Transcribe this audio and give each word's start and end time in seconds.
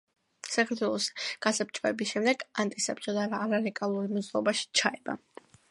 საქართველოს 0.53 1.09
გასაბჭოების 1.47 2.15
შემდეგ 2.15 2.47
ანტისაბჭოთა 2.65 3.29
არალეგალურ 3.45 4.13
მოძრაობაში 4.17 4.69
ჩაება. 4.83 5.23